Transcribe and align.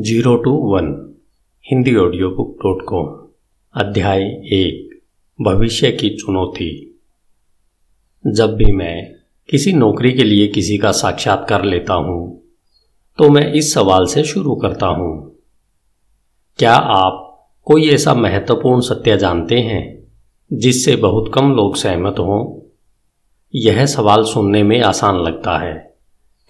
Zero 0.00 0.34
two 0.36 0.50
one, 0.50 0.86
Hindi 1.64 1.94
audio 1.96 2.30
book 2.30 2.56
dot 2.56 2.82
com 2.88 3.06
अध्याय 3.74 4.22
एक, 4.52 5.00
भविष्य 5.38 5.90
की 5.92 6.10
चुनौती। 6.16 6.96
जब 8.24 8.54
भी 8.54 8.72
मैं 8.72 9.14
किसी 9.48 9.72
नौकरी 9.72 10.12
के 10.12 10.24
लिए 10.24 10.46
किसी 10.46 10.78
का 10.78 10.92
साक्षात्कार 10.92 11.64
लेता 11.64 11.94
हूँ 11.94 12.40
तो 13.18 13.28
मैं 13.30 13.52
इस 13.52 13.74
सवाल 13.74 14.06
से 14.06 14.24
शुरू 14.24 14.54
करता 14.54 14.86
हूँ। 14.86 15.36
क्या 16.58 16.74
आप 16.74 17.48
कोई 17.66 17.88
ऐसा 17.90 18.14
महत्वपूर्ण 18.14 18.80
सत्य 18.80 19.16
जानते 19.16 19.60
हैं, 19.60 20.08
जिससे 20.50 20.96
बहुत 20.96 21.32
कम 21.34 21.54
लोग 21.54 21.76
सहमत 21.76 22.18
हों? 22.18 22.60
यह 23.54 23.86
सवाल 23.86 24.24
सुनने 24.24 24.62
में 24.62 24.80
आसान 24.82 25.16
लगता 25.16 25.58
है, 25.58 25.96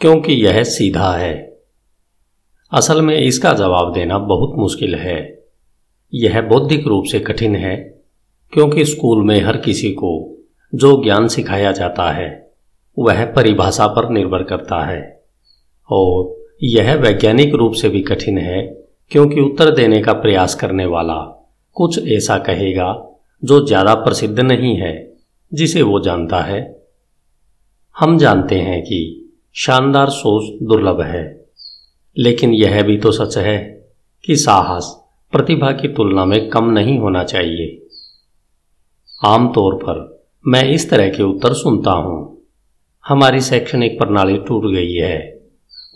क्योंकि 0.01 0.33
यह 0.33 0.63
सीधा 0.65 1.13
है। 1.13 1.50
असल 2.73 3.03
में 3.03 3.17
इसका 3.19 3.53
जवाब 3.53 3.93
देना 3.93 4.19
बहुत 4.19 4.59
मुश्किल 4.59 4.95
है। 4.95 5.45
यह 6.15 6.41
बौद्धिक 6.43 6.87
रूप 6.87 7.05
से 7.05 7.21
कठिन 7.21 7.57
है, 7.57 7.77
क्योंकि 8.53 8.85
स्कूल 8.85 9.25
में 9.25 9.41
हर 9.41 9.57
किसी 9.57 9.91
को 9.93 10.39
जो 10.75 11.03
ज्ञान 11.03 11.29
सिखाया 11.29 11.73
जाता 11.73 12.11
है, 12.11 12.53
वह 12.99 13.25
परिभाषा 13.25 13.87
पर 13.87 14.09
निर्भर 14.09 14.43
करता 14.43 14.85
है। 14.85 15.23
और 15.91 16.45
यह 16.63 16.95
वैज्ञानिक 16.95 17.55
रूप 17.55 17.73
से 17.73 17.89
भी 17.89 18.01
कठिन 18.01 18.39
है, 18.39 18.63
क्योंकि 19.11 19.41
उत्तर 19.41 19.71
देने 19.71 20.03
का 20.03 20.13
प्रयास 20.13 20.55
करने 20.55 20.87
वाला 20.87 21.49
कुछ 21.75 22.09
ऐसा 22.09 22.39
कहेगा 22.39 23.19
जो 23.45 23.67
ज़्यादा 23.67 23.95
प्रसिद्ध 23.95 24.41
नहीं 24.41 24.77
है, 24.77 25.17
जिसे 25.55 25.83
वो 25.83 26.01
जानता 26.01 26.41
है। 26.41 26.83
हम 27.99 28.19
जानते 28.19 28.55
हैं 28.55 28.83
कि 28.83 29.31
शानदार 29.55 30.09
सोच 30.09 30.63
दुर्लभ 30.63 31.01
है। 31.01 31.40
लेकिन 32.19 32.55
यह 32.55 32.83
भी 32.83 32.99
तो 32.99 33.13
सच 33.13 33.39
है 33.39 33.89
कि 34.25 34.37
साहस 34.37 34.97
प्रतिभा 35.33 35.73
की 35.73 35.89
तुलना 35.89 36.25
में 36.25 36.51
कम 36.51 36.65
नहीं 36.65 36.99
होना 36.99 37.25
चाहिए। 37.25 37.87
आमतौर 39.25 39.75
पर 39.75 40.25
मैं 40.47 40.65
इस 40.65 40.91
तरह 40.91 41.09
के 41.09 41.23
उत्तर 41.23 41.53
सुनता 41.53 41.91
हूँ। 41.91 42.43
हमारी 43.09 43.41
शैक्षणिक 43.41 43.99
प्रणाली 43.99 44.39
टूट 44.39 44.73
गई 44.73 44.93
है 44.93 45.41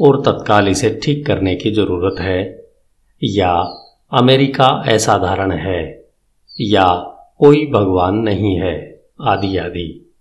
और 0.01 0.21
तत्काल 0.21 0.69
इसे 0.69 1.01
ठीक 1.05 1.27
करने 1.27 1.57
की 1.57 1.71
ज़रूरत 1.71 2.21
है। 2.21 2.65
या 3.25 3.53
अमेरिका 4.13 4.67
असाधारण 4.67 5.53
है, 5.53 6.05
या 6.61 6.95
कोई 7.39 7.67
भगवान 7.67 8.15
नहीं 8.15 8.57
है, 8.57 9.03
आदि 9.21 9.57
आदि। 9.57 10.15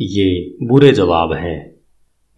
ये 0.00 0.56
बुरे 0.62 0.92
जवाब 0.92 1.32
हैं। 1.32 1.71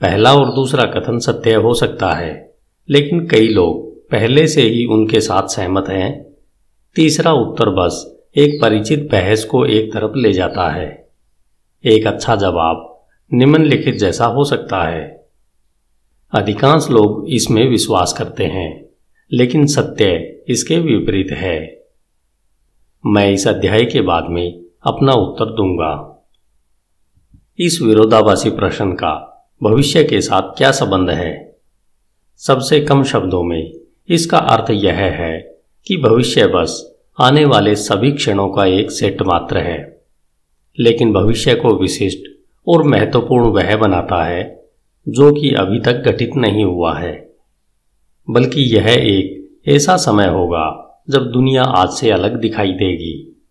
पहला 0.01 0.33
और 0.35 0.55
दूसरा 0.55 0.85
कथन 0.85 1.19
सत्य 1.19 1.55
हो 1.55 1.75
सकता 1.75 2.13
है, 2.13 2.55
लेकिन 2.89 3.27
कई 3.27 3.49
लोग 3.49 4.11
पहले 4.11 4.47
से 4.47 4.63
ही 4.63 4.85
उनके 4.85 5.21
साथ 5.21 5.49
सहमत 5.49 5.89
हैं। 5.89 6.27
तीसरा 6.97 7.33
उत्तर 7.33 7.71
बस 7.71 8.23
एक 8.37 8.59
परिचित 8.63 9.09
बहस 9.13 9.45
को 9.45 9.65
एक 9.67 9.93
तरफ़ 9.93 10.17
ले 10.17 10.33
जाता 10.33 10.69
है। 10.69 11.09
एक 11.85 12.07
अच्छा 12.07 12.37
जवाब 12.37 13.07
निम्नलिखित 13.33 13.95
जैसा 13.95 14.27
हो 14.27 14.45
सकता 14.45 14.83
है। 14.85 15.27
अधिकांश 16.33 16.89
लोग 16.91 17.27
इसमें 17.29 17.69
विश्वास 17.69 18.13
करते 18.13 18.45
हैं, 18.45 18.87
लेकिन 19.33 19.67
सत्य 19.67 20.41
इसके 20.49 20.79
विपरीत 20.79 21.31
है। 21.31 21.83
मैं 23.07 23.31
इस 23.31 23.49
अध्याय 23.49 23.85
के 23.85 24.01
बाद 24.01 24.27
में 24.31 24.65
अपना 24.83 25.13
उत्तर 25.13 25.45
दूँगा। 25.45 26.25
इस 27.59 27.81
विरोधाभासी 27.83 28.51
प्रश्न 28.51 28.93
का 28.93 29.31
भविष्य 29.63 30.05
के 30.05 30.21
साथ 30.21 30.43
क्या 30.43 30.71
संबंध 30.71 31.11
है? 31.11 31.57
सबसे 32.37 32.81
कम 32.81 33.05
शब्दों 33.05 33.43
में 33.43 33.73
इसका 34.09 34.39
अर्थ 34.39 34.71
यह 34.71 34.95
है 34.95 35.59
कि 35.87 35.97
भविष्य 35.97 36.47
बस 36.47 36.97
आने 37.21 37.45
वाले 37.45 37.75
सभी 37.75 38.13
क्षणों 38.13 38.49
का 38.49 38.67
एक 38.67 38.91
सेट 38.91 39.23
मात्र 39.23 39.59
है। 39.59 40.03
लेकिन 40.81 41.13
भविष्य 41.13 41.55
को 41.55 41.75
विशिष्ट 41.75 42.21
और 42.69 42.83
महत्वपूर्ण 42.83 43.45
वह 43.45 43.77
बनाता 43.77 44.25
है 44.25 44.65
जो 45.09 45.33
कि 45.33 45.55
अभी 45.55 45.81
तक 45.81 45.93
घटित 45.93 46.31
नहीं 46.37 46.65
हुआ 46.65 46.99
है। 46.99 47.35
बल्कि 48.31 48.61
यह 48.61 48.87
एक 48.89 49.51
ऐसा 49.69 49.97
समय 49.97 50.27
होगा 50.27 51.01
जब 51.11 51.31
दुनिया 51.31 51.63
आज 51.63 51.89
से 51.89 52.11
अलग 52.11 52.41
दिखाई 52.41 52.73
देगी। 52.73 53.43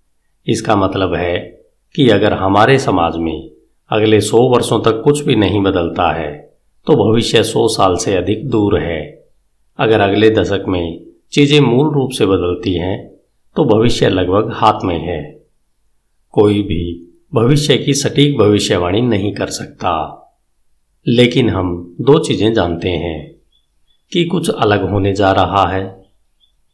इसका 0.48 0.76
मतलब 0.76 1.14
है 1.14 1.40
कि 1.96 2.10
अगर 2.10 2.34
हमारे 2.34 2.80
समाज 2.80 3.18
में 3.18 3.53
अगले 3.94 4.20
सौ 4.22 4.42
वर्षों 4.50 4.80
तक 4.80 5.02
कुछ 5.04 5.24
भी 5.24 5.36
नहीं 5.36 5.62
बदलता 5.64 6.12
है 6.14 6.32
तो 6.88 6.96
भविष्य 6.96 7.44
सौ 7.44 7.68
साल 7.68 7.96
से 7.96 8.16
अधिक 8.16 8.48
दूर 8.50 8.80
है। 8.80 9.02
अगर 9.80 10.02
अगले 10.02 10.30
दशक 10.30 10.64
में 10.68 11.06
चीज़ें 11.34 11.60
मूल 11.60 11.94
रूप 11.94 12.12
से 12.12 12.26
बदलती 12.26 12.74
हैं 12.74 12.98
तो 13.56 13.66
भविष्य 13.66 14.10
लगभग 14.10 14.52
हाथ 14.54 14.84
में 14.84 14.98
है। 15.00 15.22
कोई 16.34 16.62
भी 16.64 16.84
भविष्य 17.34 17.78
की 17.78 17.94
सटीक 17.94 18.38
भविष्यवाणी 18.38 19.02
नहीं 19.02 19.34
कर 19.34 19.48
सकता। 19.52 19.94
लेकिन 21.08 21.50
हम 21.50 21.96
दो 22.02 22.18
चीज़ें 22.20 22.54
जानते 22.54 22.90
हैं, 22.90 23.36
कि 24.12 24.26
कुछ 24.26 24.50
अलग 24.50 24.90
होने 24.90 25.14
जा 25.14 25.32
रहा 25.32 25.66
है, 25.70 25.86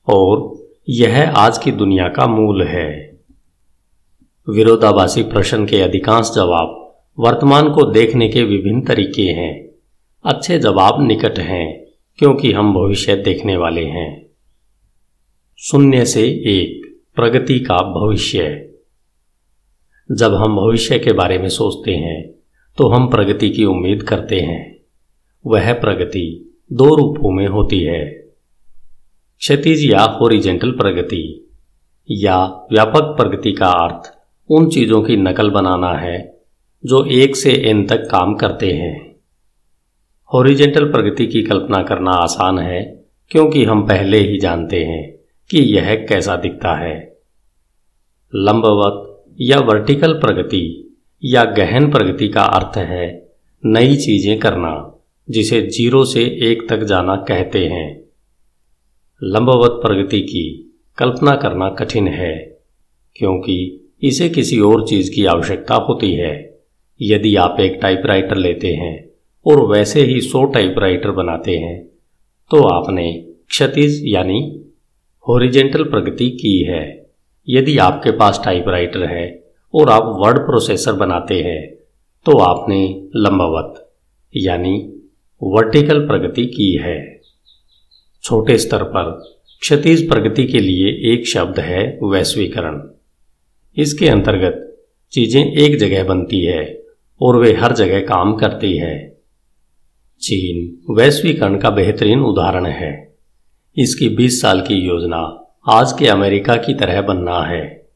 और 0.08 0.52
यह 0.90 1.32
आज 1.32 1.58
की 1.58 1.72
दुनिया 1.72 2.08
का 2.08 2.28
मूल 2.28 2.64
है। 2.64 2.90
विरोधाभासी 4.48 5.24
प्रश्न 5.24 5.66
के 5.66 5.82
अधिकांश 5.82 6.32
जवाब 6.36 6.79
वर्तमान 7.20 7.70
को 7.70 7.92
देखने 7.92 8.30
के 8.30 8.44
विभिन्न 8.44 8.82
तरीके 8.82 9.22
हैं। 9.22 9.70
अच्छे 10.26 10.60
जवाब 10.60 11.08
निकट 11.08 11.40
हैं, 11.40 11.86
क्योंकि 12.18 12.52
हम 12.52 12.74
भविष्य 12.74 13.16
देखने 13.16 13.58
वाले 13.58 13.86
हैं। 13.86 14.26
शून्य 15.60 16.06
से 16.06 16.24
एक, 16.28 17.02
प्रगति 17.16 17.60
का 17.60 17.78
भविष्य। 17.78 18.70
जब 20.12 20.34
हम 20.34 20.56
भविष्य 20.56 21.00
के 21.00 21.14
बारे 21.14 21.38
में 21.38 21.50
सोचते 21.50 21.96
हैं 21.96 22.30
तो 22.78 22.90
हम 22.90 23.10
प्रगति 23.10 23.50
की 23.50 23.66
उम्मीद 23.66 24.04
करते 24.04 24.40
हैं। 24.40 24.78
वह 25.46 25.74
प्रगति 25.74 26.60
दो 26.74 26.96
रूपों 26.96 27.32
में 27.32 27.48
होती 27.48 27.80
है। 27.80 28.06
क्षतिज 29.38 29.92
या 29.92 30.04
होरिजेंटल 30.04 30.72
प्रगति 30.72 31.50
या 32.12 32.46
व्यापक 32.46 33.16
प्रगति 33.18 33.52
का 33.52 33.68
अर्थ 33.68 34.18
उन 34.50 34.70
चीज़ों 34.70 35.02
की 35.02 35.18
नकल 35.18 35.50
बनाना 35.50 35.94
है 35.94 36.39
जो 36.84 37.06
एक 37.06 37.36
से 37.36 37.52
एन 37.52 37.88
तक 37.88 38.08
काम 38.12 38.36
करते 38.36 38.72
हैं। 38.72 39.16
हॉरिजेंटल 40.34 40.92
प्रगति 40.92 41.26
की 41.28 41.42
कल्पना 41.44 41.84
करना 41.84 42.12
आसान 42.12 42.60
है, 42.60 43.06
क्योंकि 43.32 43.64
हम 43.64 43.88
पहले 43.88 44.18
ही 44.18 44.40
जानते 44.40 44.84
हैं 44.86 45.20
कि 45.50 45.58
यह 45.58 45.96
कैसा 45.96 46.36
दिखता 46.36 46.76
है। 46.76 47.18
लंबवत 48.36 49.26
या 49.42 49.60
वर्टिकल 49.60 50.14
प्रगति 50.14 50.96
या 51.24 51.44
गहन 51.44 51.92
प्रगति 51.92 52.28
का 52.28 52.42
अर्थ 52.42 52.78
है 52.78 53.30
नई 53.66 53.96
चीज़ें 53.96 54.40
करना, 54.40 55.02
जिसे 55.30 55.62
ज़ीरो 55.62 56.06
से 56.06 56.24
एक 56.24 56.70
तक 56.70 56.84
जाना 56.84 57.16
कहते 57.16 57.68
हैं। 57.68 58.04
लंबवत 59.24 59.72
प्रगति 59.72 60.22
की 60.22 60.76
कल्पना 60.98 61.36
करना 61.36 61.70
कठिन 61.70 62.08
है, 62.08 62.60
क्योंकि 63.16 63.90
इसे 64.04 64.30
किसी 64.30 64.60
और 64.60 64.88
चीज़ 64.88 65.16
की 65.16 65.26
आवश्यकता 65.26 65.76
होती 65.76 66.14
है। 66.14 66.49
यदि 67.00 67.36
आप 67.36 67.60
एक 67.60 67.78
टाइपराइटर 67.82 68.38
लेते 68.38 68.74
हैं 68.74 68.94
और 69.46 69.66
वैसे 69.68 70.02
ही 70.02 70.20
सौ 70.22 70.44
टाइपराइटर 70.46 71.12
बनाते 71.12 71.58
हैं 71.58 71.78
तो 72.52 72.62
आपने 72.68 73.12
क्षतिज 73.50 74.02
यानी 74.06 74.40
होरिजेंटल 75.26 75.84
प्रगति 75.84 76.30
की 76.32 76.58
है। 76.64 76.84
यदि 77.48 77.78
आपके 77.78 78.12
पास 78.12 78.42
टाइपराइटर 78.46 79.04
है 79.06 79.28
और 79.74 79.90
आप 79.90 80.04
वर्ड 80.20 80.40
प्रोसेसर 80.40 80.94
बनाते 80.94 81.42
हैं 81.42 81.62
तो 82.26 82.38
आपने 82.40 82.82
लंबवत 83.16 83.86
यानी 84.34 84.74
वर्टिकल 85.42 86.00
प्रगति 86.08 86.46
की 86.48 86.72
है। 86.78 86.98
छोटे 88.24 88.58
स्तर 88.58 88.84
पर 88.86 89.12
क्षतिज 89.62 90.08
प्रगति 90.10 90.46
के 90.48 90.60
लिए 90.60 90.92
एक 91.14 91.28
शब्द 91.28 91.60
है 91.60 91.84
वैश्वीकरण। 92.04 92.82
इसके 93.78 94.08
अंतर्गत 94.08 94.66
चीज़ें 95.14 95.44
एक 95.44 95.78
जगह 95.78 96.04
बनती 96.04 96.44
है 96.46 96.64
और 97.22 97.36
वे 97.38 97.54
हर 97.54 97.74
जगह 97.74 98.00
काम 98.00 98.34
करती 98.34 98.78
है। 98.78 99.20
चीन 100.22 100.94
वैश्वीकरण 100.94 101.58
का 101.58 101.70
बेहतरीन 101.70 102.20
उदाहरण 102.20 102.66
है। 102.66 103.16
इसकी 103.78 104.10
20 104.10 104.42
साल 104.42 104.62
की 104.62 104.74
योजना 104.74 105.46
आज 105.70 105.94
के 105.94 106.08
अमेरिका 106.08 106.56
की 106.56 106.74
तरह 106.74 107.02
बनना 107.02 107.42
है। 107.42 107.90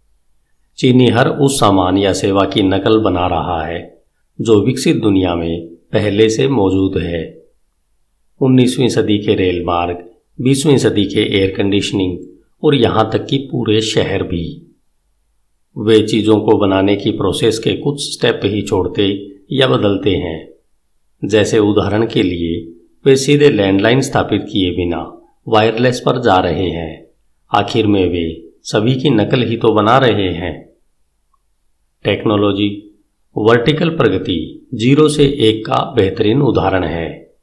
चीनी 0.77 1.07
हर 1.07 1.27
उस 1.27 1.59
सामान 1.59 1.97
या 1.97 2.13
सेवा 2.13 2.45
की 2.45 2.63
नकल 2.63 2.97
बना 2.97 3.27
रहा 3.27 3.65
है, 3.65 4.01
जो 4.41 4.65
विकसित 4.65 4.97
दुनिया 4.97 5.35
में 5.35 5.65
पहले 5.65 6.29
से 6.29 6.47
मौजूद 6.47 6.97
है। 6.97 7.43
19वीं 8.41 8.89
सदी 8.89 9.17
के 9.17 9.35
रेल 9.35 9.63
मार्ग 9.65 10.09
20वीं 10.41 10.77
सदी 10.77 11.05
के 11.05 11.39
एयर 11.39 11.53
कंडीशनिंग 11.57 12.17
और 12.63 12.75
यहाँ 12.75 13.09
तक 13.13 13.25
कि 13.25 13.37
पूरे 13.37 13.81
शहर 13.81 14.23
भी। 14.23 14.72
वे 15.77 16.03
चीज़ों 16.03 16.39
को 16.39 16.57
बनाने 16.57 16.95
की 16.95 17.11
प्रोसेस 17.11 17.59
के 17.59 17.73
कुछ 17.73 18.13
स्टेप 18.13 18.41
ही 18.43 18.61
छोड़ते 18.61 19.35
या 19.51 19.67
बदलते 19.67 20.09
हैं। 20.09 20.49
जैसे 21.25 21.59
उदाहरण 21.59 22.07
के 22.07 22.23
लिए, 22.23 22.73
वे 23.05 23.15
सीधे 23.15 23.49
लैंडलाइन 23.49 24.01
स्थापित 24.01 24.41
किए 24.51 24.71
बिना 24.71 25.29
वायरलेस 25.47 25.99
पर 25.99 26.21
जा 26.21 26.37
रहे 26.37 26.69
हैं। 26.69 27.07
आखिर 27.51 27.87
में 27.87 28.09
वे 28.09 28.51
सभी 28.63 28.95
की 28.95 29.09
नकल 29.09 29.43
ही 29.43 29.57
तो 29.57 29.73
बना 29.73 29.97
रहे 29.97 30.29
हैं। 30.29 30.69
टेक्नोलॉजी 32.03 32.89
वर्टिकल 33.37 33.89
प्रगति 33.89 34.67
ज़ीरो 34.73 35.07
से 35.09 35.25
एक 35.39 35.65
का 35.65 35.93
बेहतरीन 35.95 36.41
उदाहरण 36.41 36.83
है। 36.83 37.35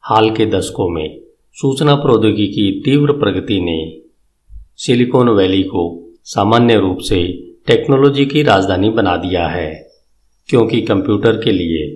हाल 0.00 0.30
के 0.30 0.46
दशकों 0.46 0.88
में 0.88 1.20
सूचना 1.52 1.94
प्रौद्योगिकी 1.94 2.46
की 2.46 2.80
तीव्र 2.80 3.12
प्रगति 3.12 3.60
ने 3.60 4.00
सिलिकॉन 4.76 5.28
वैली 5.28 5.62
को 5.62 6.12
सामान्य 6.24 6.78
रूप 6.78 6.98
से 6.98 7.43
टेक्नोलॉजी 7.68 8.24
की 8.26 8.42
राजधानी 8.42 8.90
बना 8.90 9.16
दिया 9.16 9.46
है, 9.48 9.70
क्योंकि 10.48 10.80
कंप्यूटर 10.82 11.36
के 11.36 11.52
लिए 11.52 11.86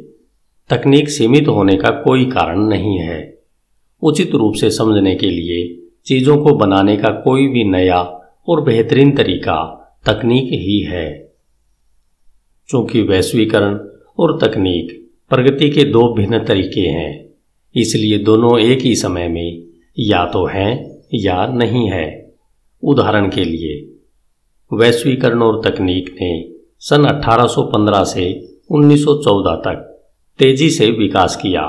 तकनीक 0.70 1.08
सीमित 1.08 1.48
होने 1.48 1.76
का 1.76 1.90
कोई 2.02 2.24
कारण 2.26 2.60
नहीं 2.60 2.98
है। 2.98 3.18
उचित 4.02 4.34
रूप 4.34 4.54
से 4.54 4.70
समझने 4.70 5.14
के 5.14 5.30
लिए 5.30 5.58
चीज़ों 6.06 6.36
को 6.36 6.54
बनाने 6.54 6.96
का 6.96 7.10
कोई 7.20 7.46
भी 7.48 7.64
नया 7.64 8.00
और 8.48 8.60
बेहतरीन 8.64 9.10
तरीका 9.16 9.56
तकनीक 10.06 10.52
ही 10.52 10.80
है। 10.82 11.06
चूँकि 12.68 13.02
वैश्वीकरण 13.02 13.78
और 14.18 14.38
तकनीक 14.38 14.96
प्रगति 15.30 15.68
के 15.70 15.84
दो 15.84 16.02
भिन्न 16.14 16.44
तरीके 16.44 16.80
हैं, 16.80 17.28
इसलिए 17.74 18.18
दोनों 18.20 18.58
एक 18.60 18.80
ही 18.80 18.94
समय 18.96 19.28
में 19.28 19.62
या 19.98 20.24
तो 20.24 20.44
हैं 20.46 21.00
या 21.14 21.46
नहीं 21.48 21.88
है। 21.90 22.06
उदाहरण 22.82 23.28
के 23.30 23.44
लिए 23.44 23.76
वैश्वीकरण 24.70 25.42
और 25.42 25.60
तकनीक 25.64 26.08
ने 26.12 26.32
सन 26.80 27.04
1815 27.04 28.02
से 28.04 28.24
1914 28.70 29.54
तक 29.56 29.84
तेज़ी 30.38 30.68
से 30.70 30.90
विकास 30.90 31.36
किया। 31.36 31.62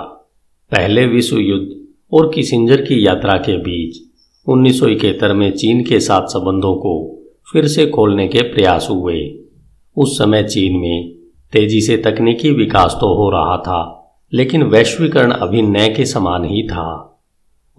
पहले 0.72 1.06
विश्व 1.06 1.38
युद्ध 1.38 1.68
और 2.12 2.31
किसिंजर 2.34 2.81
की 2.81 3.06
यात्रा 3.07 3.38
के 3.38 3.57
बीच 3.57 4.01
उन्नीस 4.48 4.80
सौ 4.80 4.88
इकहत्तर 4.88 5.34
में 5.34 5.51
चीन 5.51 5.84
के 5.84 6.00
साथ 6.00 6.28
संबंधों 6.28 6.75
को 6.75 6.96
फिर 7.51 7.68
से 7.68 7.86
खोलने 7.88 8.28
के 8.28 8.42
प्रयास 8.42 8.88
हुए। 8.92 9.19
उस 9.98 10.18
समय 10.18 10.44
चीन 10.44 10.78
में 10.78 11.12
तेज़ी 11.54 11.81
से 11.81 11.98
तकनीकी 11.98 12.51
विकास 12.51 12.98
तो 13.01 13.13
हो 13.16 13.30
रहा 13.30 13.57
था, 13.57 13.81
लेकिन 14.34 14.63
वैश्वीकरण 14.63 15.31
अभी 15.31 15.62
नए 15.62 15.90
के 15.90 16.06
समान 16.06 16.46
ही 16.46 16.63
था। 16.63 16.90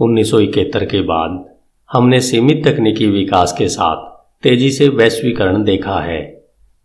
उन्नीस 0.01 0.31
सौ 0.31 0.41
इकहत्तर 0.41 0.85
के 0.85 1.01
बाद 1.03 1.45
हमने 1.91 2.21
सीमित 2.21 2.67
तकनीकी 2.69 3.07
विकास 3.07 3.55
के 3.59 3.69
साथ 3.69 4.09
तेज़ी 4.43 4.71
से 4.71 4.89
वैश्वीकरण 4.89 5.63
देखा 5.65 5.99
है, 6.01 6.21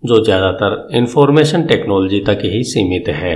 जो 0.04 0.24
ज़्यादातर 0.24 0.96
इंफॉर्मेशन 0.98 1.62
टेक्नोलॉजी 1.64 2.20
तक 2.20 2.40
ही 2.46 2.64
सीमित 2.64 3.08
है। 3.10 3.36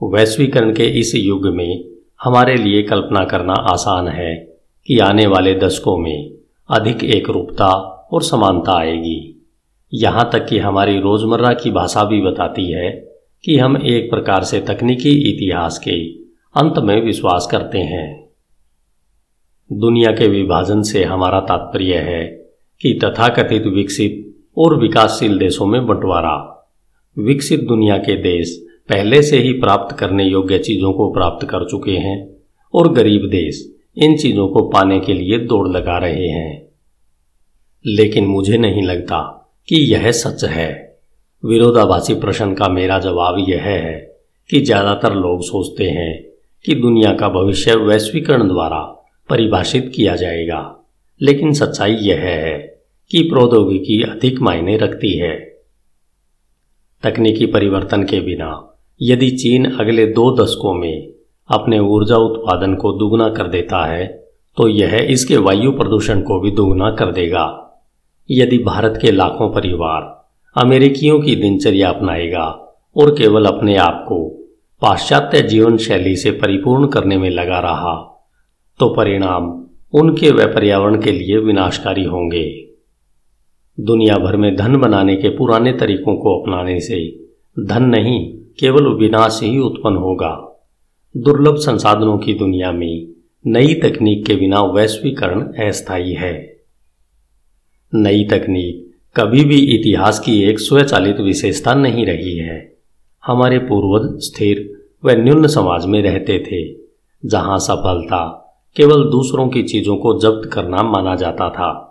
वैश्वीकरण 0.00 0.72
के 0.72 0.84
इस 1.00 1.14
युग 1.14 1.46
में 1.46 1.84
हमारे 2.22 2.56
लिए 2.56 2.82
कल्पना 2.82 3.24
करना 3.24 3.54
आसान 3.72 4.08
है 4.08 4.34
कि 4.88 4.98
आने 4.98 5.26
वाले 5.26 5.54
दशकों 5.54 5.96
में 5.98 6.30
अधिक 6.70 7.04
एकरूपता 7.06 7.70
और 8.12 8.22
समानता 8.22 8.76
आएगी। 8.78 9.18
यहाँ 9.92 10.28
तक 10.32 10.46
कि 10.46 10.58
हमारी 10.58 11.00
रोज़मर्रा 11.00 11.52
की 11.54 11.70
भाषा 11.70 12.04
भी 12.04 12.20
बताती 12.22 12.70
है 12.72 12.90
कि 13.44 13.58
हम 13.58 13.76
एक 13.76 14.10
प्रकार 14.10 14.44
से 14.44 14.60
तकनीकी 14.68 15.16
इतिहास 15.30 15.78
के 15.78 15.98
अंत 16.54 16.78
में 16.78 17.00
विश्वास 17.02 17.48
करते 17.50 17.78
हैं। 17.86 18.06
दुनिया 19.70 20.12
के 20.12 20.28
विभाजन 20.30 20.82
से 20.82 21.04
हमारा 21.04 21.40
तात्पर्य 21.42 21.98
है 22.04 22.22
कि 22.84 22.98
तथाकथित 23.04 23.66
विकसित 23.66 24.34
और 24.56 24.80
विकासशील 24.80 25.38
देशों 25.38 25.66
में 25.66 25.86
बंटवारा। 25.86 26.36
विकसित 27.16 27.60
दुनिया 27.60 27.96
के 27.98 28.16
देश 28.16 28.66
पहले 28.88 29.22
से 29.22 29.38
ही 29.38 29.52
प्राप्त 29.52 29.96
करने 29.96 30.24
योग्य 30.24 30.58
चीज़ों 30.58 30.92
को 30.92 31.12
प्राप्त 31.12 31.46
कर 31.46 31.64
चुके 31.64 31.90
हैं 31.90 32.16
और 32.74 32.92
गरीब 32.92 33.28
देश 33.30 33.74
इन 33.96 34.16
चीज़ों 34.16 34.48
को 34.48 34.62
पाने 34.68 35.00
के 35.00 35.14
लिए 35.14 35.38
दौड़ 35.38 35.68
लगा 35.68 35.98
रहे 35.98 36.28
हैं। 36.28 36.68
लेकिन 37.86 38.26
मुझे 38.26 38.58
नहीं 38.58 38.82
लगता 38.82 39.20
कि 39.68 39.76
यह 39.76 40.10
सच 40.12 40.44
है। 40.44 40.98
विरोधाभासी 41.44 42.14
प्रश्न 42.14 42.54
का 42.54 42.68
मेरा 42.68 42.98
जवाब 42.98 43.44
यह 43.48 43.62
है 43.62 44.14
कि 44.50 44.60
ज़्यादातर 44.60 45.14
लोग 45.14 45.42
सोचते 45.42 45.84
हैं 45.84 46.24
कि 46.64 46.74
दुनिया 46.74 47.14
का 47.14 47.28
भविष्य 47.28 47.74
वैश्वीकरण 47.74 48.48
द्वारा 48.48 48.80
परिभाषित 49.28 49.92
किया 49.96 50.16
जाएगा, 50.16 50.86
लेकिन 51.20 51.52
सच्चाई 51.52 51.94
यह 51.94 52.20
है। 52.20 52.73
कि 53.10 53.22
प्रौद्योगिकी 53.22 54.02
अधिक 54.02 54.40
मायने 54.40 54.76
रखती 54.76 55.18
है। 55.18 55.34
तकनीकी 57.04 57.46
परिवर्तन 57.46 58.02
के 58.02 58.20
बिना, 58.20 58.78
यदि 59.00 59.30
चीन 59.30 59.64
अगले 59.64 60.06
दो 60.06 60.30
दशकों 60.36 60.72
में 60.74 61.12
अपने 61.50 61.78
ऊर्जा 61.78 62.16
उत्पादन 62.16 62.74
को 62.74 62.92
दुगना 62.92 63.28
कर 63.28 63.48
देता 63.48 63.84
है 63.86 64.06
तो 64.56 64.68
यह 64.68 64.94
इसके 65.10 65.36
वायु 65.36 65.72
प्रदूषण 65.72 66.20
को 66.20 66.40
भी 66.40 66.50
दुगना 66.50 66.90
कर 66.90 67.12
देगा। 67.12 67.46
यदि 68.30 68.58
भारत 68.58 68.98
के 69.02 69.10
लाखों 69.10 69.50
परिवार 69.50 70.02
अमेरिकियों 70.56 71.20
की 71.20 71.34
दिनचर्या 71.36 71.88
अपनाएगा 71.90 72.44
और 72.96 73.10
केवल 73.10 73.46
अपने 73.46 73.76
आप 73.76 74.04
को 74.08 74.28
पाश्चात्य 74.82 75.42
जीवन 75.42 75.76
शैली 75.76 76.16
से 76.16 76.30
परिपूर्ण 76.30 76.86
करने 76.86 77.16
में 77.18 77.30
लगा 77.30 77.58
रहा 77.58 77.94
तो 78.80 78.88
परिणाम 78.88 79.50
उनके 79.94 80.30
व 80.30 80.46
पर्यावरण 80.46 81.00
के 81.00 81.12
लिए 81.12 81.38
विनाशकारी 81.38 82.04
होंगे। 82.04 82.63
दुनिया 83.80 84.16
भर 84.18 84.36
में 84.36 84.56
धन 84.56 84.76
बनाने 84.76 85.16
के 85.16 85.28
पुराने 85.28 85.72
तरीकों 85.72 86.16
को 86.16 86.40
अपनाने 86.40 86.80
से 86.80 87.26
धन 87.60 87.82
नहीं, 87.82 88.34
केवल 88.58 88.86
विनाश 88.88 89.40
ही 89.42 89.58
उत्पन्न 89.58 89.96
होगा। 89.96 90.62
दुर्लभ 91.16 91.56
संसाधनों 91.56 92.18
की 92.18 92.34
दुनिया 92.34 92.72
में 92.72 93.08
नई 93.46 93.74
तकनीक 93.74 94.26
के 94.26 94.36
बिना 94.36 94.62
वैश्वीकरण 94.62 95.40
अस्थायी 95.40 96.12
है। 96.12 96.56
नई 97.94 98.24
तकनीक 98.24 98.94
कभी 99.16 99.44
भी 99.44 99.58
इतिहास 99.58 100.18
की 100.18 100.42
एक 100.42 100.58
स्वचालित 100.58 101.20
विशेषता 101.20 101.74
नहीं 101.74 102.06
रही 102.06 102.38
है। 102.38 102.76
हमारे 103.26 103.58
पूर्वज 103.58 104.20
स्थिर 104.20 104.86
व 105.04 105.10
न्यून 105.10 105.46
समाज 105.46 105.86
में 105.86 106.02
रहते 106.02 106.38
थे, 106.38 106.76
जहाँ 107.28 107.58
सफलता 107.58 108.40
केवल 108.76 109.04
दूसरों 109.04 109.48
की 109.48 109.62
चीज़ों 109.62 109.96
को 109.96 110.18
जब्त 110.20 110.50
करना 110.52 110.82
माना 110.82 111.14
जाता 111.14 111.50
था। 111.50 111.90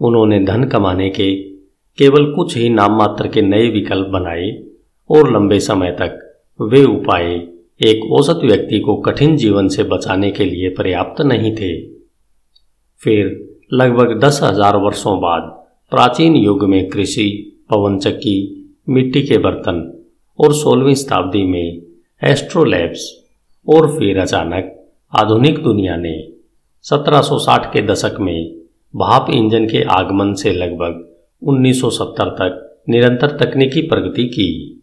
उन्होंने 0.00 0.38
धन 0.44 0.64
कमाने 0.64 1.08
के 1.10 1.34
केवल 1.98 2.32
कुछ 2.32 2.56
ही 2.56 2.68
नाम 2.68 2.96
मात्र 2.98 3.28
के 3.28 3.42
नए 3.42 3.68
विकल्प 3.70 4.06
बनाए 4.06 4.50
और 5.10 5.32
लंबे 5.32 5.60
समय 5.60 5.90
तक 5.92 6.18
वे 6.60 6.84
उपाय 6.84 7.24
एक 7.80 8.04
औसत 8.12 8.40
व्यक्ति 8.44 8.80
को 8.80 8.96
कठिन 8.96 9.36
जीवन 9.36 9.68
से 9.68 9.82
बचाने 9.82 10.30
के 10.30 10.44
लिए 10.44 10.68
पर्याप्त 10.68 11.20
नहीं 11.22 11.54
थे। 11.56 11.70
फिर 13.00 13.26
लगभग 13.72 14.18
दस 14.20 14.40
हज़ार 14.42 14.76
वर्षों 14.76 15.18
बाद 15.20 15.42
प्राचीन 15.92 16.34
युग 16.36 16.64
में 16.64 16.88
कृषि 16.90 17.28
पवन 17.70 17.98
चक्की 17.98 18.36
मिट्टी 18.88 19.22
के 19.22 19.38
बर्तन 19.38 19.80
और 20.38 20.54
सोलहवीं 20.54 20.94
शताब्दी 20.94 21.44
में 21.44 21.82
एस्ट्रोलैब्स 22.22 23.08
और 23.66 23.90
फिर 23.98 24.18
अचानक 24.18 24.76
आधुनिक 25.12 25.62
दुनिया 25.62 25.96
ने 25.96 26.14
1760 26.84 27.66
के 27.72 27.82
दशक 27.86 28.16
में 28.20 28.59
भाप 28.96 29.26
इंजन 29.30 29.64
के 29.64 29.82
आगमन 29.82 30.34
से 30.34 30.52
लगभग 30.52 31.16
1970 31.42 32.24
तक 32.24 32.84
निरंतर 32.88 33.26
तकनीकी 33.26 33.82
प्रगति 33.82 34.24
की। 34.24 34.80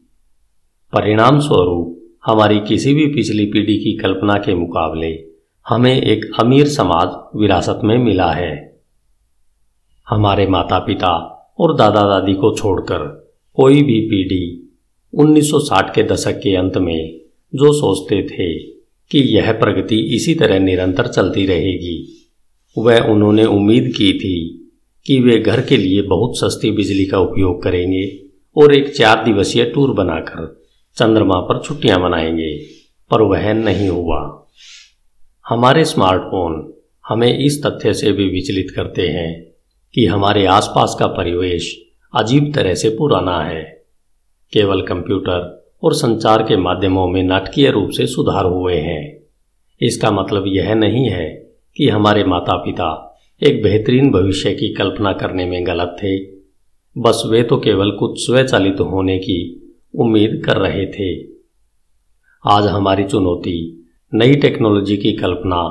परिणाम 0.94 1.40
स्वरूप 1.40 2.18
हमारी 2.26 2.60
किसी 2.60 2.94
भी 2.94 3.06
पिछली 3.08 3.46
पीढ़ी 3.46 3.78
की 3.78 3.98
कल्पना 3.98 4.34
के 4.34 4.56
मुकाबले, 4.56 5.26
हमें 5.68 6.02
एक 6.02 6.32
अमीर 6.40 6.68
समाज 6.68 7.40
विरासत 7.42 7.80
में 7.84 7.98
मिला 7.98 8.32
है। 8.32 8.80
हमारे 10.10 10.48
माता 10.48 10.80
पिता 10.80 11.14
और 11.60 11.76
दादा 11.76 12.02
दादी 12.02 12.34
को 12.34 12.56
छोड़कर 12.56 13.32
कोई 13.54 13.84
भी 13.84 14.00
पीढ़ी 14.02 14.74
1960 15.14 15.96
के 15.96 16.04
दशक 16.04 16.40
के 16.40 16.56
अंत 16.56 16.78
में 16.78 17.22
जो 17.56 17.74
सोचते 17.74 18.24
थे 18.24 18.60
कि 19.12 19.20
यह 19.38 19.52
प्रगति 19.52 20.00
इसी 20.16 20.36
तरह 20.36 20.60
निरंतर 20.60 21.08
चलती 21.08 21.46
रहेगी 21.46 22.17
वह 22.78 23.00
उन्होंने 23.00 23.46
उम्मीद 23.46 23.84
की 23.84 24.14
थी 24.20 24.64
कि 25.06 25.20
वे 25.20 25.40
घर 25.40 25.62
के 25.62 25.78
लिए 25.78 26.02
बहुत 26.02 26.38
सस्ती 26.38 26.72
बिजली 26.72 27.06
का 27.06 27.20
उपयोग 27.20 27.64
करेंगे 27.64 28.20
और 28.58 28.76
एक 28.76 28.96
चार 28.96 29.26
दिवसीय 29.26 29.66
टूर 29.66 29.92
बनाकर 29.92 30.64
चंद्रमा 30.98 31.36
पर 31.36 31.62
छुट्टियाँ 31.62 32.00
मनाएँगे, 32.00 32.58
पर 33.12 33.22
वह 33.22 33.54
नहीं 33.54 33.90
हुआ। 33.90 34.48
हमारे 35.50 35.86
स्मार्टफ़ोन 35.86 36.74
हमें 37.08 37.40
इस 37.40 37.66
तथ्य 37.66 37.94
से 37.94 38.12
भी 38.12 38.30
विचलित 38.30 38.68
करते 38.76 39.08
हैं 39.08 39.48
कि 39.94 40.06
हमारे 40.06 40.46
आसपास 40.46 40.96
का 41.00 41.08
परिवेश 41.08 41.82
अजीब 42.16 42.54
तरह 42.56 42.74
से 42.74 42.90
पुराना 42.90 43.42
है। 43.42 43.86
केवल 44.54 44.82
कंप्यूटर 44.82 45.72
और 45.84 45.94
संचार 45.94 46.44
के 46.44 46.58
माध्यमों 46.58 47.08
में 47.08 47.24
नाटकीय 47.24 47.72
रूप 47.72 47.90
से 47.90 48.08
सुधार 48.08 48.46
हुए 48.46 48.76
हैं। 48.76 49.24
इसका 49.82 50.12
मतलब 50.12 50.44
यह 50.48 50.74
नहीं 50.74 51.10
है 51.10 51.47
कि 51.78 51.90
हमारे 51.90 52.24
माता 52.24 52.58
पिता 52.58 53.20
एक 53.44 53.64
बेहतरीन 53.64 54.12
भविष्य 54.12 54.54
की 54.54 54.74
कल्पना 54.74 55.14
करने 55.14 55.46
में 55.46 55.68
गलत 55.68 55.98
थे। 56.04 56.26
बस 57.02 57.24
वे 57.30 57.44
तो 57.44 57.58
केवल 57.58 57.92
कुछ 57.92 58.26
स्वचालित 58.26 58.80
होने 58.80 59.20
की 59.20 59.64
उम्मीद 59.96 60.42
कर 60.46 60.58
रहे 60.58 60.86
थे। 60.86 61.24
आज 62.46 62.66
हमारी 62.66 63.04
चुनौती 63.04 63.88
नई 64.14 64.36
टेक्नोलॉजी 64.36 64.98
की 64.98 65.12
कल्पना 65.14 65.62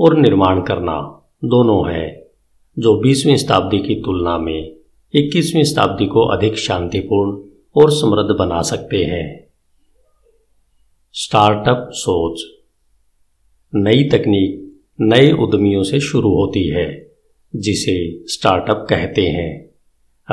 और 0.00 0.16
निर्माण 0.18 0.62
करना 0.62 1.24
दोनों 1.44 1.92
है, 1.92 2.30
जो 2.78 3.00
बीसवीं 3.00 3.36
शताब्दी 3.36 3.78
की 3.78 3.94
तुलना 3.94 4.38
में 4.38 4.76
इक्कीसवीं 5.14 5.64
शताब्दी 5.64 6.06
को 6.06 6.20
अधिक 6.20 6.58
शांतिपूर्ण 6.58 7.42
और 7.82 7.90
समृद्ध 7.90 8.38
बना 8.38 8.62
सकते 8.62 9.04
हैं। 9.04 9.46
स्टार्टअप 11.12 11.88
सोच। 11.92 12.42
नई 13.74 14.04
तकनीक 14.04 14.71
नए 15.00 15.32
उद्यमियों 15.32 15.82
से 15.82 16.00
शुरू 16.00 16.28
होती 16.28 16.68
है, 16.68 17.12
जिसे 17.56 18.22
स्टार्टअप 18.26 18.86
कहते 18.90 19.22
हैं। 19.22 19.70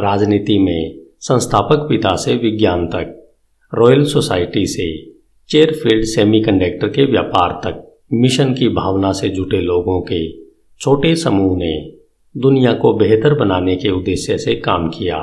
राजनीति 0.03 0.59
में 0.59 0.99
संस्थापक 1.19 1.77
पिता 1.77 2.15
से 2.15 2.35
विज्ञान 2.35 2.87
तक, 2.87 3.35
रॉयल 3.75 4.03
सोसाइटी 4.05 4.65
से 4.65 5.11
चेयरफील्ड 5.49 6.05
सेमीकंडक्टर 6.05 6.87
के 6.87 7.05
व्यापार 7.05 7.51
तक, 7.51 8.01
मिशन 8.13 8.53
की 8.53 8.69
भावना 8.69 9.11
से 9.11 9.29
जुटे 9.29 9.61
लोगों 9.61 10.01
के 10.01 10.41
छोटे 10.79 11.15
समूह 11.15 11.57
ने 11.57 11.91
दुनिया 12.37 12.73
को 12.73 12.93
बेहतर 12.93 13.39
बनाने 13.39 13.75
के 13.75 13.89
उद्देश्य 13.89 14.37
से 14.37 14.55
काम 14.55 14.89
किया 14.89 15.17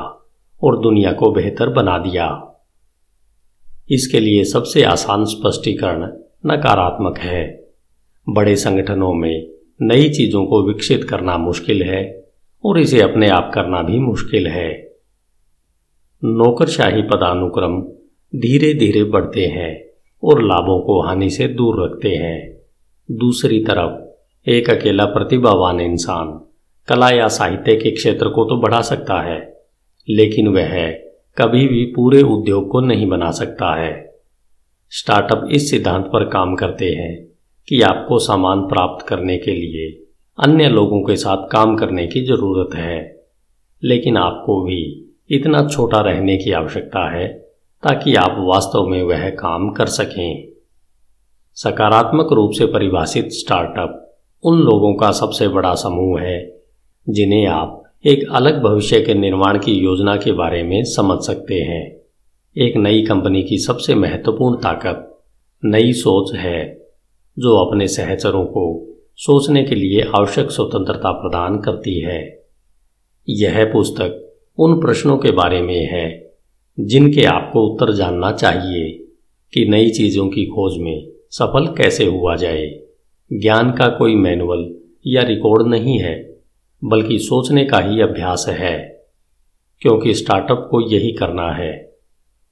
और 0.63 0.83
दुनिया 0.83 1.13
को 1.13 1.33
बेहतर 1.33 1.69
बना 1.69 1.99
दिया। 1.99 2.59
इसके 3.91 4.21
लिए 4.21 4.45
सबसे 4.45 4.83
आसान 4.83 5.25
स्पष्टीकरण 5.25 6.03
नकारात्मक 6.47 7.19
है। 7.19 7.66
बड़े 8.29 8.57
संगठनों 8.57 9.13
में 9.15 9.49
नई 9.83 10.09
चीज़ों 10.09 10.47
को 10.47 10.63
विकसित 10.69 11.05
करना 11.05 11.39
मुश्किल 11.39 11.83
है 11.83 12.29
और 12.65 12.79
इसे 12.79 13.01
अपने 13.01 13.29
आप 13.29 13.51
करना 13.55 13.83
भी 13.83 13.99
मुश्किल 13.99 14.47
है। 14.47 14.71
नौकरशाही 16.25 17.03
पदानुक्रम 17.03 17.81
धीरे 18.41 18.73
धीरे 18.75 19.05
बढ़ते 19.05 19.47
हैं 19.47 19.85
और 20.23 20.43
लाभों 20.43 20.81
को 20.81 21.01
हानि 21.03 21.31
से 21.31 21.49
दूर 21.49 21.85
रखते 21.85 22.09
हैं। 22.09 22.57
दूसरी 23.11 23.65
तरफ़, 23.65 24.51
एक 24.51 24.71
अकेला 24.71 25.05
प्रतिभावान 25.05 25.81
इंसान 25.81 26.41
कला 26.89 27.11
या 27.11 27.29
साहित्य 27.29 27.77
के 27.77 27.91
क्षेत्र 27.91 28.29
को 28.29 28.45
तो 28.45 28.61
बढ़ा 28.61 28.81
सकता 28.81 29.21
है, 29.21 29.61
लेकिन 30.09 30.49
वह 30.49 30.91
कभी 31.39 31.67
भी 31.69 31.85
पूरे 31.85 32.23
उद्योग 32.23 32.69
को 32.69 32.81
नहीं 32.81 33.07
बना 33.07 33.31
सकता 33.31 33.75
है। 33.75 34.21
स्टार्टअप 34.91 35.49
इस 35.51 35.71
सिद्धांत 35.71 36.05
पर 36.05 36.25
काम 36.25 36.55
करते 36.55 36.91
हैं 36.91 37.36
कि 37.69 37.81
आपको 37.81 38.19
सामान 38.19 38.61
प्राप्त 38.61 39.07
करने 39.07 39.39
के 39.39 39.51
लिए 39.51 40.07
अन्य 40.45 40.69
लोगों 40.69 41.03
के 41.03 41.17
साथ 41.17 41.49
काम 41.53 41.77
करने 41.77 42.07
की 42.07 42.25
ज़रूरत 42.27 42.75
है। 42.75 43.25
लेकिन 43.85 44.17
आपको 44.17 44.63
भी 44.63 45.03
इतना 45.31 45.69
छोटा 45.69 46.01
रहने 46.01 46.37
की 46.37 46.53
आवश्यकता 46.53 47.17
है 47.17 47.29
ताकि 47.83 48.15
आप 48.15 48.37
वास्तव 48.39 48.87
में 48.87 49.03
वह 49.03 49.31
काम 49.31 49.71
कर 49.71 49.87
सकें। 49.87 50.49
सकारात्मक 51.55 52.33
रूप 52.33 52.51
से 52.51 52.67
परिभाषित 52.67 53.29
स्टार्टअप 53.29 54.03
उन 54.45 54.59
लोगों 54.59 54.95
का 54.95 55.11
सबसे 55.11 55.49
बड़ा 55.49 55.75
समूह 55.75 56.21
है, 56.21 56.61
जिन्हें 57.09 57.47
आप 57.47 57.83
एक 58.07 58.31
अलग 58.33 58.63
भविष्य 58.63 59.01
के 59.01 59.15
निर्माण 59.15 59.59
की 59.59 59.73
योजना 59.73 60.17
के 60.17 60.33
बारे 60.33 60.63
में 60.63 60.85
समझ 60.85 61.19
सकते 61.23 61.55
हैं। 61.55 61.97
एक 62.57 62.77
नई 62.77 63.03
कंपनी 63.03 63.43
की 63.43 63.59
सबसे 63.59 63.95
महत्वपूर्ण 63.95 64.57
ताकत 64.57 65.23
नई 65.65 65.93
सोच 65.93 66.35
है। 66.35 66.86
जो 67.39 67.57
अपने 67.57 67.89
सहचरों 67.89 68.45
को 68.45 68.87
सोचने 69.17 69.65
के 69.65 69.75
लिए 69.75 70.03
आवश्यक 70.03 70.51
स्वतंत्रता 70.51 71.11
प्रदान 71.13 71.59
करती 71.59 72.01
है। 72.01 72.47
यह 73.29 73.65
पुस्तक 73.65 74.39
उन 74.59 74.81
प्रश्नों 74.81 75.19
के 75.19 75.31
बारे 75.31 75.63
में 75.63 75.87
है, 75.87 76.35
जिनके 76.81 77.25
आपको 77.25 77.67
उत्तर 77.67 77.93
जानना 77.93 78.33
चाहिए 78.33 78.91
कि 79.55 79.69
नई 79.69 79.91
चीज़ों 79.91 80.29
की 80.29 80.47
खोज 80.47 80.79
में 80.79 81.09
सफल 81.31 81.67
कैसे 81.67 82.05
हुआ 82.05 82.37
जाए। 82.37 82.81
ज्ञान 83.33 83.71
का 83.71 83.89
कोई 83.89 84.15
मैनुअल 84.15 84.75
या 85.07 85.23
रिकॉर्ड 85.23 85.67
नहीं 85.67 85.99
है, 85.99 86.37
बल्कि 86.85 87.19
सोचने 87.19 87.65
का 87.65 87.79
ही 87.79 88.01
अभ्यास 88.01 88.47
है, 88.49 89.07
क्योंकि 89.81 90.15
स्टार्टअप 90.15 90.69
को 90.71 90.81
यही 90.91 91.13
करना 91.13 91.51
है। 91.53 91.73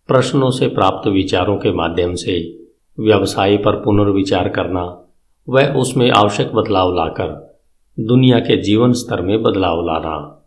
प्रश्नों 0.09 0.51
से 0.51 0.69
प्राप्त 0.69 1.09
विचारों 1.09 1.57
के 1.57 1.73
माध्यम 1.73 2.15
से 2.15 2.64
व्यवसाय 3.01 3.57
पर 3.57 3.73
पुनर्विचार 3.73 4.49
करना 4.49 5.15
व 5.49 5.63
उसमें 5.63 6.11
आवश्यक 6.11 6.53
बदलाव 6.53 6.95
लाकर 6.95 7.61
दुनिया 8.01 8.39
के 8.39 8.63
जीवन 8.63 8.93
स्तर 8.93 9.23
में 9.23 9.43
बदलाव 9.43 9.81
लाना। 9.87 10.41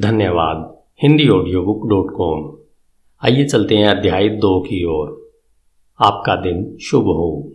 धन्यवाद। 0.00 0.82
Hindi 1.02 1.28
audio 1.28 1.62
book 1.62 1.88
dot 1.88 2.06
com 2.16 2.58
आइए 3.24 3.44
चलते 3.44 3.76
हैं 3.76 3.86
अध्याय 3.86 4.28
दो 4.28 4.60
की 4.60 4.84
ओर। 4.84 5.30
आपका 6.00 6.36
दिन 6.36 6.76
शुभ 6.82 7.04
हो। 7.04 7.52